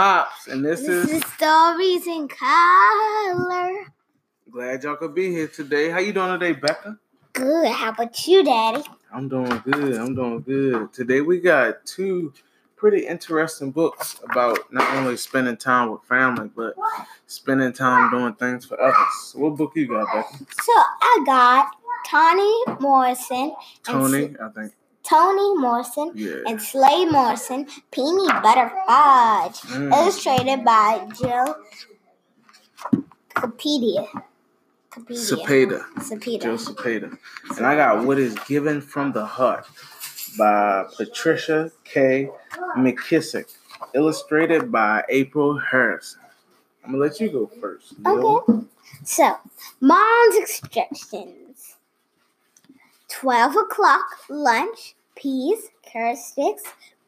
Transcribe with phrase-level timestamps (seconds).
[0.00, 3.72] and Pops, and this, This is is Stories in Color.
[4.50, 5.90] glad y'all could be here today.
[5.90, 6.98] How you doing today, Becca?
[7.34, 7.68] Good.
[7.68, 8.82] How about you, Daddy?
[9.12, 9.96] I'm doing good.
[9.96, 10.92] I'm doing good.
[10.94, 12.32] Today we got two
[12.76, 16.74] pretty interesting books about not only spending time with family, but
[17.26, 18.96] spending time doing things for others.
[19.24, 20.44] So what book you got, Becca?
[20.62, 21.66] So I got
[22.08, 23.54] Toni Morrison,
[23.84, 24.72] Toni, I think.
[25.02, 26.42] Toni Morrison, Yeah.
[26.46, 29.92] and Slade Morrison, Peanut Butter Fudge, Mm.
[29.92, 31.56] illustrated by Jill
[33.34, 34.06] Capedia.
[35.10, 35.84] Cepeda.
[35.98, 36.42] Cepeda.
[36.42, 37.16] Joe Cepeda.
[37.56, 39.66] And I got What is Given from the Heart
[40.36, 42.30] by Patricia K.
[42.76, 43.46] McKissack,
[43.94, 46.20] illustrated by April Harrison.
[46.84, 47.94] I'm gonna let you go first.
[48.04, 48.44] Yo.
[48.48, 48.66] Okay.
[49.04, 49.36] So,
[49.80, 51.76] mom's instructions
[53.10, 56.62] 12 o'clock lunch, peas, carrot sticks,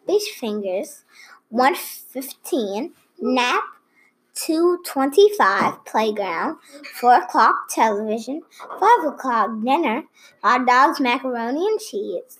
[0.07, 1.05] fish fingers,
[1.51, 3.65] 115 nap,
[4.35, 6.57] 225 playground,
[7.01, 8.43] 4 o'clock television,
[8.81, 10.05] 5 o'clock dinner,
[10.43, 12.39] hot dogs, macaroni and cheese,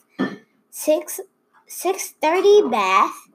[0.71, 1.21] 6
[1.73, 3.29] 6.30 bath,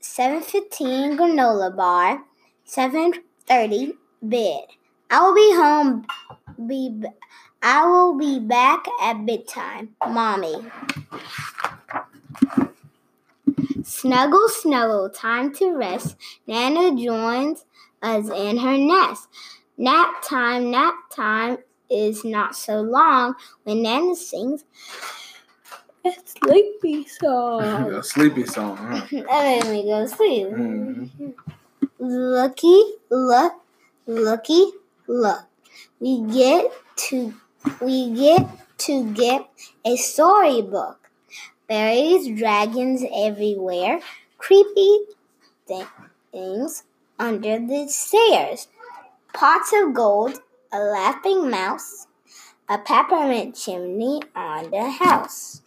[0.00, 2.22] 7.15 granola bar,
[2.64, 4.66] 7.30 bed.
[5.10, 6.06] I will be home.
[6.68, 7.02] Be
[7.66, 10.54] I will be back at bedtime, mommy.
[13.82, 16.16] Snuggle, snuggle, time to rest.
[16.46, 17.64] Nana joins
[18.02, 19.28] us in her nest.
[19.78, 21.56] Nap time, nap time
[21.88, 24.64] is not so long when Nana sings
[26.04, 27.92] a sleepy song.
[27.94, 29.06] a sleepy song, huh?
[29.10, 30.48] that made me go to sleep.
[30.48, 31.32] Mhm.
[31.98, 33.54] Looky, look,
[34.06, 34.66] looky,
[35.08, 35.46] look.
[35.98, 36.70] We get
[37.08, 37.32] to
[37.80, 38.46] we get
[38.78, 39.48] to get
[39.84, 41.10] a storybook.
[41.68, 44.00] Berries, dragons everywhere,
[44.38, 45.00] creepy
[45.66, 45.86] thi-
[46.32, 46.84] things
[47.18, 48.68] under the stairs.
[49.32, 50.40] Pots of gold,
[50.72, 52.06] a laughing mouse,
[52.68, 55.62] a peppermint chimney on the house.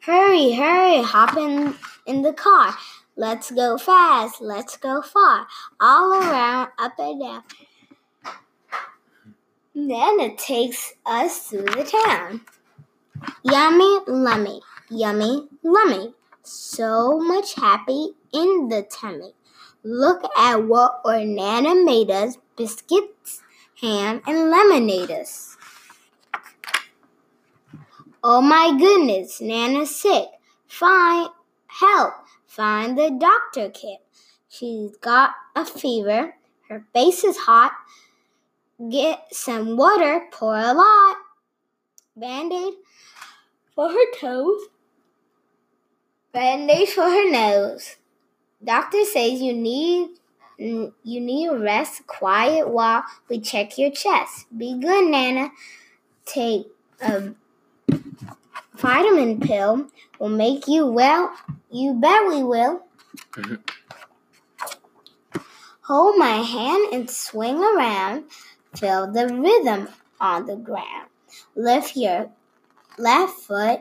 [0.00, 1.74] Hurry, hurry, hop in,
[2.06, 2.74] in the car.
[3.16, 5.46] Let's go fast, let's go far.
[5.80, 7.42] All around, up and down.
[9.72, 12.40] Nana takes us through the town.
[13.44, 14.60] Yummy, lummy,
[14.90, 16.14] yummy, lummy.
[16.42, 19.32] So much happy in the tummy.
[19.84, 23.42] Look at what our Nana made us biscuits,
[23.80, 25.56] ham, and lemonades.
[28.22, 30.26] Oh my goodness, Nana's sick.
[30.66, 31.28] Find
[31.66, 32.14] help.
[32.54, 33.98] Find the doctor kit.
[34.48, 36.36] She's got a fever.
[36.68, 37.72] Her face is hot.
[38.90, 41.16] Get some water, pour a lot.
[42.16, 42.74] Band-aid
[43.74, 44.68] for her toes.
[46.32, 47.96] Band-aid for her nose.
[48.62, 50.10] Doctor says you need
[50.60, 54.46] mm, you need rest, quiet while we check your chest.
[54.56, 55.50] Be good, Nana.
[56.24, 56.68] Take
[57.00, 57.34] a
[58.84, 59.86] vitamin pill
[60.18, 61.34] will make you well.
[61.70, 62.82] You bet we will.
[63.32, 63.60] Mhm.
[65.88, 68.24] Hold my hand and swing around.
[68.76, 69.88] Feel the rhythm
[70.20, 71.08] on the ground.
[71.56, 72.30] Lift your
[72.98, 73.80] left foot,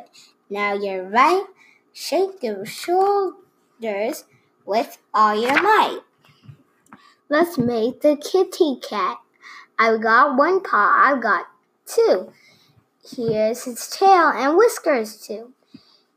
[0.49, 1.43] now your right.
[1.91, 4.23] Shake your shoulders
[4.65, 5.99] with all your might.
[7.29, 9.17] Let's make the kitty cat.
[9.77, 11.45] I've got one paw, I've got
[11.85, 12.31] two.
[13.05, 15.53] Here's his tail and whiskers too.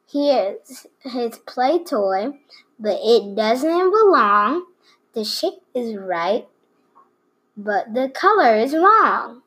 [0.09, 2.39] Here's his play toy,
[2.79, 4.67] but it doesn't belong.
[5.13, 6.47] The shape is right,
[7.57, 9.43] but the color is wrong.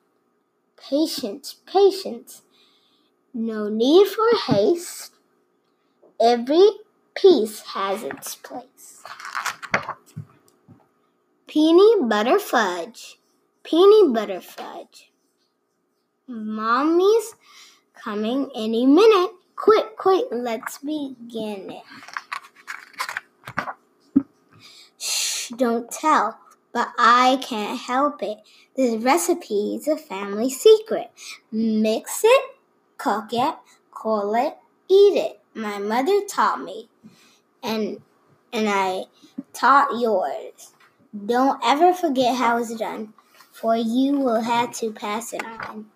[0.76, 2.42] Patience, patience.
[3.34, 5.14] No need for haste.
[6.20, 6.72] Every
[7.16, 9.04] piece has its place.
[11.48, 13.18] Peanut butter fudge.
[13.64, 15.09] Peanut butter fudge.
[16.30, 17.34] Mommy's
[17.96, 19.32] coming any minute.
[19.56, 21.84] Quick, quick, let's begin it.
[25.00, 26.38] Shh, don't tell,
[26.72, 28.38] but I can't help it.
[28.76, 31.10] This recipe is a family secret.
[31.52, 32.44] Mix it,
[33.00, 33.56] cook it,
[33.90, 34.56] cool it,
[34.88, 35.40] eat it.
[35.56, 36.90] My mother taught me,
[37.64, 38.04] and
[38.54, 39.06] and I
[39.52, 40.74] taught yours.
[41.26, 43.14] Don't ever forget how it's done,
[43.52, 45.88] for you will have to pass it on.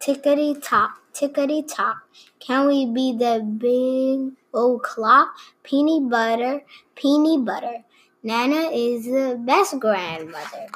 [0.00, 2.08] Tickety tock, tickety tock.
[2.38, 5.36] Can we be the big old clock?
[5.62, 6.62] Peanut butter,
[6.94, 7.84] peanut butter.
[8.22, 10.68] Nana is the best grandmother.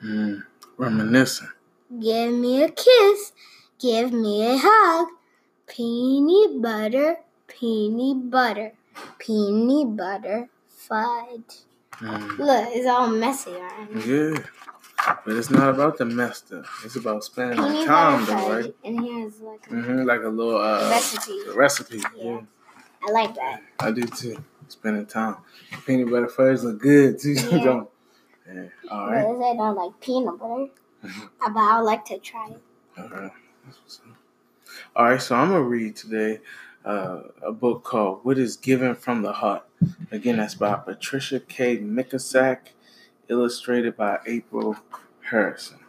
[0.00, 0.40] Hmm.
[0.76, 1.48] Reminiscing.
[1.98, 3.32] Give me a kiss.
[3.78, 5.08] Give me a hug.
[5.66, 8.72] Peanut butter, peanut butter,
[9.18, 11.64] peanut butter fudge.
[12.00, 12.38] Mm.
[12.38, 13.88] Look, it's all messy, right?
[14.06, 14.38] Yeah.
[15.24, 16.64] But it's not about the mess though.
[16.84, 18.74] It's about spending the time though, right?
[18.84, 21.38] And here's like a hmm Like a little uh, recipe.
[21.54, 21.98] recipe.
[22.16, 22.24] Yeah.
[22.24, 22.40] Yeah.
[23.06, 23.62] I like that.
[23.80, 24.42] I do too.
[24.68, 25.36] Spending time.
[25.86, 27.34] Peanut butter fudge look good too.
[27.50, 27.58] Yeah.
[27.64, 27.88] don't?
[28.52, 28.68] Yeah.
[28.90, 29.18] All But.
[29.18, 30.66] I don't like peanut butter.
[31.04, 31.28] Mhm.
[31.40, 32.62] But I would like to try it.
[32.98, 33.32] All right.
[33.64, 34.16] That's what's up.
[34.96, 35.22] All right.
[35.22, 36.40] So I'm gonna read today
[36.86, 39.64] uh, a book called "What Is Given from the Heart."
[40.10, 41.78] Again, that's by Patricia K.
[41.78, 42.68] McKissack,
[43.28, 44.76] illustrated by April
[45.20, 45.80] Harrison.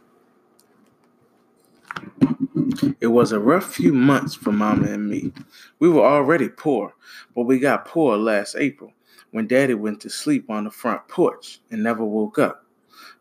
[3.00, 5.32] It was a rough few months for Mama and me.
[5.80, 6.94] We were already poor,
[7.36, 8.94] but we got poor last April
[9.32, 12.66] when Daddy went to sleep on the front porch and never woke up.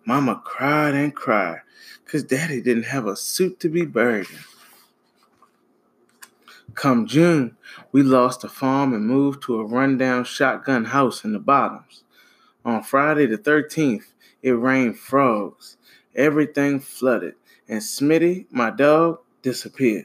[0.04, 1.60] Mama cried and cried
[2.04, 4.55] because Daddy didn't have a suit to be buried in.
[6.76, 7.56] Come June,
[7.90, 12.04] we lost the farm and moved to a rundown shotgun house in the bottoms.
[12.66, 14.12] On Friday the 13th,
[14.42, 15.78] it rained frogs.
[16.14, 17.34] Everything flooded,
[17.66, 20.04] and Smitty, my dog, disappeared.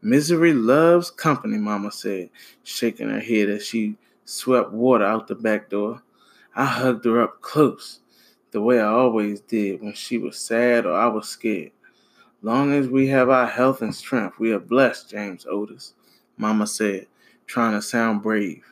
[0.00, 2.30] Misery loves company, Mama said,
[2.62, 6.00] shaking her head as she swept water out the back door.
[6.54, 8.02] I hugged her up close,
[8.52, 11.72] the way I always did when she was sad or I was scared.
[12.40, 15.94] Long as we have our health and strength, we are blessed, James Otis,
[16.36, 17.06] Mama said,
[17.46, 18.64] trying to sound brave.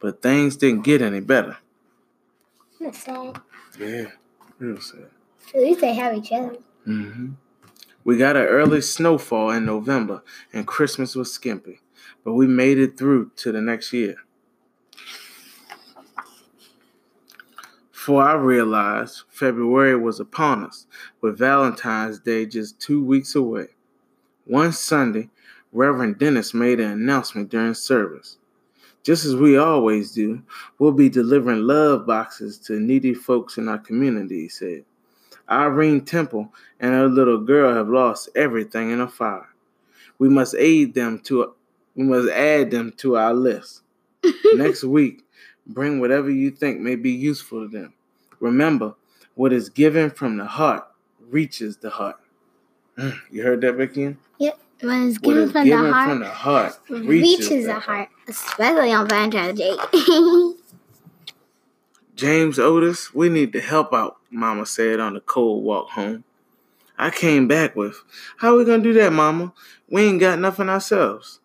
[0.00, 1.58] But things didn't get any better.
[2.80, 3.40] That's sad.
[3.78, 4.06] Yeah,
[4.58, 5.10] real sad.
[5.54, 6.56] At least they have each other.
[6.86, 7.32] Mm-hmm.
[8.04, 11.80] We got an early snowfall in November, and Christmas was skimpy,
[12.24, 14.16] but we made it through to the next year.
[18.02, 20.88] For I realized February was upon us,
[21.20, 23.68] with Valentine's Day just two weeks away.
[24.44, 25.30] One Sunday,
[25.70, 28.38] Reverend Dennis made an announcement during service.
[29.04, 30.42] Just as we always do,
[30.80, 34.84] we'll be delivering love boxes to needy folks in our community, he said.
[35.48, 39.48] Irene Temple and her little girl have lost everything in a fire.
[40.18, 41.54] We must aid them to
[41.94, 43.82] we must add them to our list.
[44.54, 45.22] Next week,
[45.66, 47.94] bring whatever you think may be useful to them.
[48.40, 48.94] Remember,
[49.34, 50.86] what is given from the heart
[51.30, 52.18] reaches the heart.
[52.98, 54.16] Mm, You heard that, Vicky?
[54.82, 58.08] When it's What given is from given the heart, from the heart reaches, the heart,
[58.26, 59.76] especially on Valentine's Day.
[62.16, 66.24] James Otis, we need to help out, Mama said on the cold walk home.
[66.98, 68.02] I came back with,
[68.38, 69.52] How we gonna do that, Mama?
[69.88, 71.38] We ain't got nothing ourselves.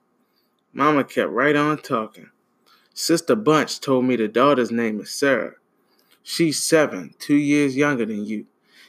[0.73, 2.29] Mama kept right on talking.
[2.99, 5.53] Sister Bunch told me the daughter's name is Sarah.
[6.23, 8.47] She's seven, two years younger than you.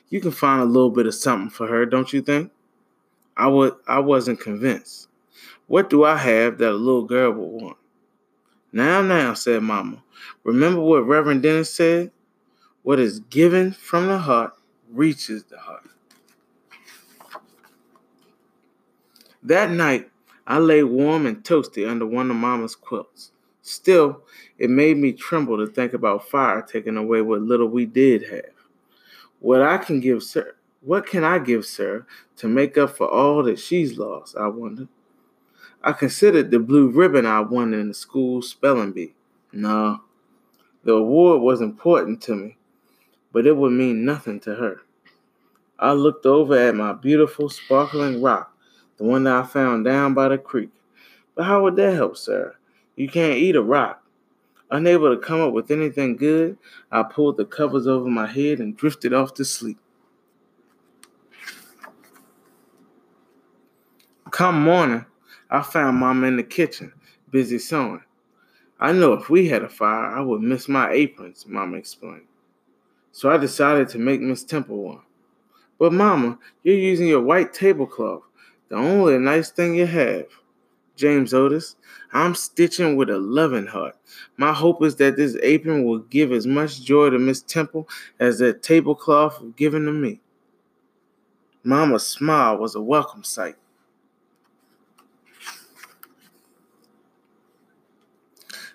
[0.09, 2.51] You can find a little bit of something for her, don't you think?
[3.37, 5.09] I would I wasn't convinced.
[5.67, 7.77] What do I have that a little girl would want?
[8.73, 10.03] Now, now, said Mama.
[10.43, 12.11] Remember what Reverend Dennis said?
[12.83, 14.55] What is given from the heart
[14.91, 15.85] reaches the heart.
[19.43, 20.11] That night,
[20.47, 23.33] I lay warm and toasty under one of Mama's quilts.
[23.69, 24.23] Still,
[24.57, 28.55] it made me tremble to think about fire taking away what little we did have.
[29.41, 32.07] What I can give sir, what can I give sir
[32.39, 34.37] to make up for all that she's lost?
[34.39, 34.89] I wondered.
[35.83, 39.15] I considered the blue ribbon I won in the school spelling bee.
[39.53, 40.01] No,
[40.85, 42.57] the award was important to me,
[43.33, 44.81] but it would mean nothing to her.
[45.79, 48.51] I looked over at my beautiful sparkling rock,
[48.97, 50.71] the one that I found down by the creek.
[51.35, 52.55] But how would that help, sir?
[52.99, 54.03] You can't eat a rock.
[54.73, 56.59] Unable to come up with anything good,
[56.91, 59.79] I pulled the covers over my head and drifted off to sleep.
[64.33, 65.07] Come morning,
[65.49, 66.93] I found Mama in the kitchen,
[67.31, 68.03] busy sewing.
[68.81, 72.27] I know if we had a fire, I would miss my aprons, Mama explained.
[73.13, 75.03] So I decided to make Miss Temple one.
[75.79, 78.25] But Mama, you're using your white tablecloth,
[78.69, 80.27] the only nice thing you have.
[80.99, 81.77] James Otis,
[82.13, 83.97] I'm stitching with a loving heart.
[84.37, 87.89] My hope is that this apron will give as much joy to Miss Temple
[88.19, 90.21] as that tablecloth have given to me.
[91.63, 93.55] Mama's smile was a welcome sight.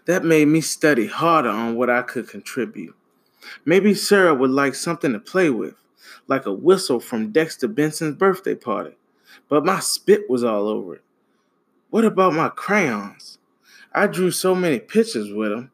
[0.05, 2.95] That made me study harder on what I could contribute.
[3.65, 5.75] Maybe Sarah would like something to play with,
[6.27, 8.95] like a whistle from Dexter Benson's birthday party.
[9.49, 11.03] But my spit was all over it.
[11.93, 13.37] What about my crayons?
[13.93, 15.69] I drew so many pictures with them,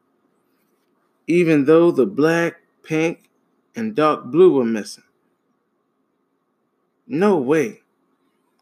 [1.26, 3.30] even though the black, pink,
[3.74, 5.04] and dark blue were missing.
[7.06, 7.80] No way.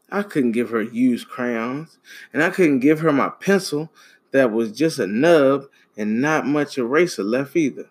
[0.09, 1.99] I couldn't give her used crayons,
[2.33, 3.91] and I couldn't give her my pencil
[4.31, 5.65] that was just a nub
[5.97, 7.91] and not much eraser left either.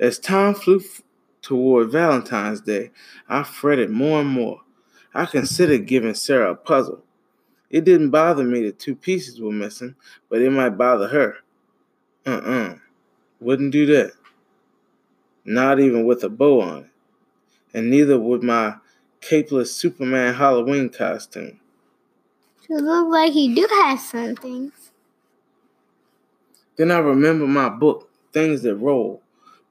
[0.00, 1.02] As time flew f-
[1.42, 2.92] toward Valentine's Day,
[3.28, 4.62] I fretted more and more.
[5.12, 7.04] I considered giving Sarah a puzzle.
[7.70, 9.94] It didn't bother me that two pieces were missing,
[10.30, 11.36] but it might bother her.
[12.26, 12.50] Uh uh-uh.
[12.50, 12.74] uh.
[13.40, 14.12] Wouldn't do that.
[15.44, 16.90] Not even with a bow on it.
[17.74, 18.76] And neither would my
[19.20, 21.60] capeless Superman Halloween costume.
[22.68, 24.72] You look like you do have something.
[26.76, 29.22] Then I remember my book, Things That Roll.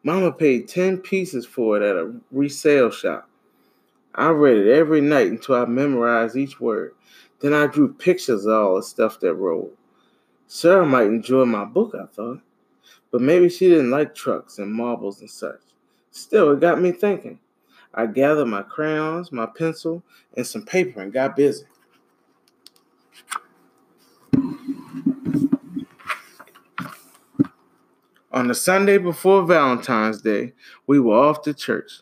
[0.04, 3.30] Mama paid 10 pieces for it at a resale shop.
[4.16, 6.94] I read it every night until I memorized each word.
[7.40, 9.76] Then I drew pictures of all the stuff that rolled.
[10.48, 12.42] Sarah might enjoy my book, I thought.
[13.12, 15.62] But maybe she didn't like trucks and marbles and such.
[16.12, 17.40] Still, it got me thinking.
[17.94, 20.04] I gathered my crayons, my pencil,
[20.36, 21.66] and some paper and got busy.
[28.32, 30.54] On the Sunday before Valentine's Day,
[30.86, 32.02] we were off to church.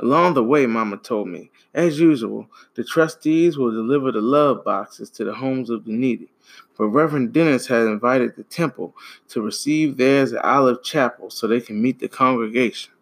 [0.00, 5.08] Along the way, Mama told me, as usual, the trustees will deliver the love boxes
[5.10, 6.30] to the homes of the needy.
[6.76, 8.96] But Reverend Dennis had invited the temple
[9.28, 12.92] to receive theirs at Olive Chapel so they can meet the congregation.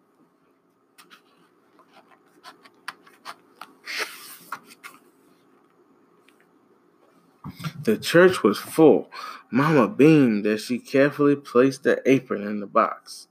[7.83, 9.11] The church was full,
[9.51, 13.27] Mama beamed as she carefully placed the apron in the box.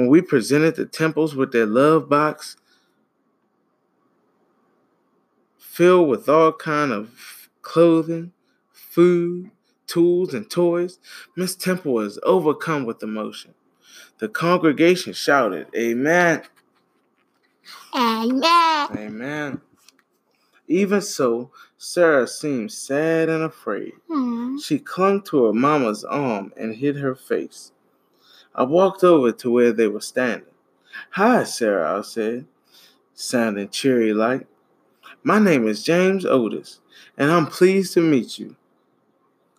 [0.00, 2.56] When we presented the temples with their love box
[5.58, 8.32] filled with all kind of clothing,
[8.72, 9.50] food,
[9.86, 10.98] tools, and toys,
[11.36, 13.52] Miss Temple was overcome with emotion.
[14.20, 16.44] The congregation shouted, Amen.
[17.94, 18.88] Amen.
[18.96, 19.60] Amen.
[20.66, 23.92] Even so, Sarah seemed sad and afraid.
[24.08, 24.62] Mm.
[24.64, 27.72] She clung to her mama's arm and hid her face.
[28.54, 30.48] I walked over to where they were standing.
[31.10, 32.46] Hi, Sarah, I said,
[33.14, 34.46] sounding cheery like.
[35.22, 36.80] My name is James Otis,
[37.16, 38.56] and I'm pleased to meet you.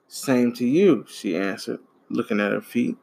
[0.08, 1.80] Same to you, she answered,
[2.10, 2.98] looking at her feet.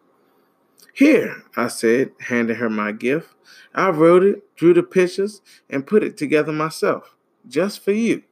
[0.93, 3.35] Here, I said, handing her my gift.
[3.75, 5.41] I wrote it, drew the pictures,
[5.71, 7.15] and put it together myself
[7.47, 8.25] just for you.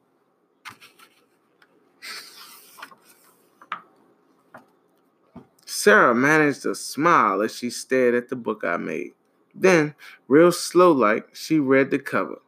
[5.87, 9.13] Sarah managed to smile as she stared at the book I made.
[9.55, 9.95] Then,
[10.27, 12.41] real slow like, she read the cover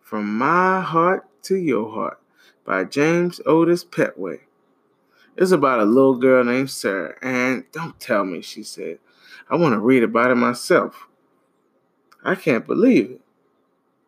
[0.00, 2.20] From My Heart to Your Heart
[2.64, 4.42] by James Otis Petway.
[5.36, 9.00] It's about a little girl named Sarah, and don't tell me, she said.
[9.50, 11.08] I want to read about it myself.
[12.22, 13.20] I can't believe it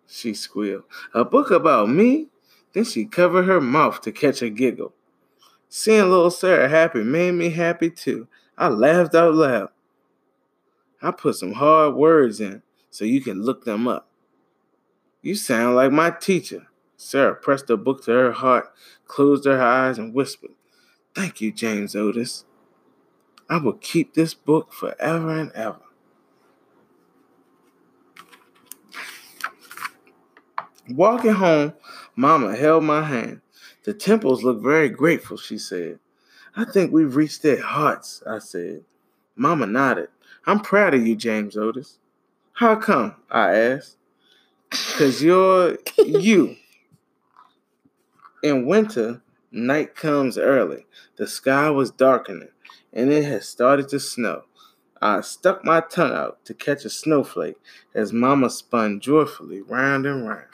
[0.07, 0.85] she squealed.
[1.13, 2.29] A book about me?
[2.73, 4.93] Then she covered her mouth to catch a giggle.
[5.69, 8.29] Seeing little Sarah happy made me happy too.
[8.61, 9.71] I laughed out loud.
[11.01, 14.07] I put some hard words in so you can look them up.
[15.23, 16.67] You sound like my teacher.
[16.99, 18.71] Sarah pressed the book to her heart,
[19.07, 20.51] closed her eyes, and whispered,
[21.15, 22.45] Thank you, James Otis.
[23.49, 25.81] I will keep this book forever and ever.
[30.91, 31.73] Walking home,
[32.15, 33.41] Mama held my hand.
[33.85, 35.99] The temples look very grateful, she said.
[36.57, 38.85] I think we've reached their hearts, I said.
[39.37, 40.09] Mama nodded.
[40.47, 41.99] I'm proud of you, James Otis.
[42.55, 43.15] How come?
[43.31, 43.97] I asked.
[44.71, 46.57] Because you're you.
[48.43, 50.87] In winter, night comes early.
[51.17, 52.51] The sky was darkening,
[52.93, 54.45] and it had started to snow.
[55.03, 57.57] I stuck my tongue out to catch a snowflake
[57.95, 60.45] as Mama spun joyfully round and round.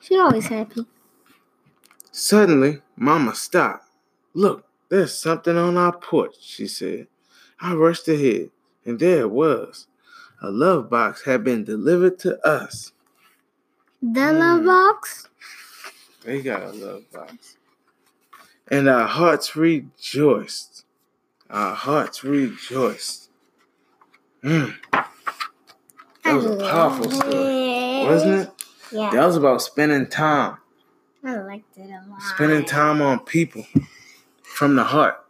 [0.00, 0.86] She's always happy.
[2.24, 3.88] Suddenly, Mama stopped.
[4.32, 7.08] Look, there's something on our porch, she said.
[7.60, 8.50] I rushed ahead,
[8.84, 9.88] and there it was.
[10.40, 12.92] A love box had been delivered to us.
[14.00, 14.38] The mm.
[14.38, 15.28] love box?
[16.24, 17.56] They got a love box.
[18.68, 20.84] And our hearts rejoiced.
[21.50, 23.30] Our hearts rejoiced.
[24.44, 24.76] Mm.
[24.92, 28.50] That was a powerful story, wasn't it?
[28.92, 29.10] Yeah.
[29.10, 30.58] That was about spending time.
[31.24, 32.22] I liked it a lot.
[32.34, 33.64] Spending time on people
[34.42, 35.24] from the heart.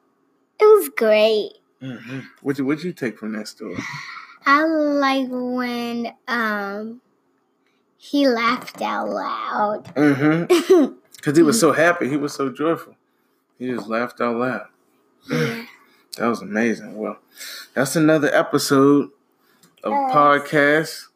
[0.59, 1.53] It was great.
[1.83, 2.21] Mm-hmm.
[2.41, 3.77] What you what you take from that story?
[4.47, 7.01] I like when um
[7.99, 9.95] he laughed out loud.
[9.95, 10.95] Mm-hmm.
[11.23, 12.09] Because he was so happy.
[12.09, 12.97] He was so joyful.
[13.57, 14.67] He just laughed out loud.
[15.31, 15.67] Yeah.
[16.19, 16.97] That was amazing.
[16.97, 17.17] Well,
[17.75, 19.11] that's another episode
[19.85, 20.13] of yes.
[20.13, 21.07] podcast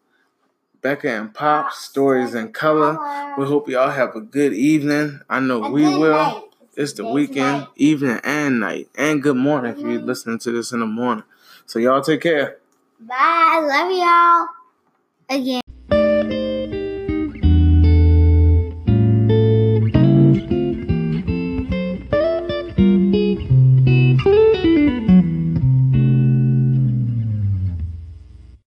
[0.87, 2.93] Becca and Pop, Stories in Color.
[3.37, 5.19] We hope y'all have a good evening.
[5.29, 6.49] I know we will.
[6.77, 10.79] It's the weekend, evening and night, and good morning if you're listening to this in
[10.79, 11.25] the morning.
[11.67, 12.59] So y'all take care.
[13.01, 13.67] Bye.
[13.67, 15.41] Love y'all.
[15.41, 15.66] Again.